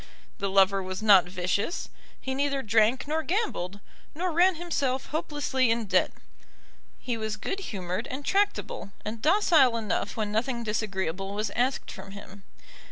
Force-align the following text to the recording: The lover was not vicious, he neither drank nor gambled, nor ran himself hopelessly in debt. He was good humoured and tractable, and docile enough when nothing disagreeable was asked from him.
The 0.39 0.49
lover 0.49 0.81
was 0.81 1.03
not 1.03 1.25
vicious, 1.29 1.87
he 2.19 2.33
neither 2.33 2.63
drank 2.63 3.07
nor 3.07 3.21
gambled, 3.21 3.79
nor 4.15 4.31
ran 4.31 4.55
himself 4.55 5.05
hopelessly 5.09 5.69
in 5.69 5.85
debt. 5.85 6.11
He 6.97 7.17
was 7.17 7.37
good 7.37 7.59
humoured 7.59 8.07
and 8.07 8.25
tractable, 8.25 8.91
and 9.05 9.21
docile 9.21 9.77
enough 9.77 10.17
when 10.17 10.31
nothing 10.31 10.63
disagreeable 10.63 11.35
was 11.35 11.51
asked 11.51 11.91
from 11.91 12.13
him. 12.13 12.41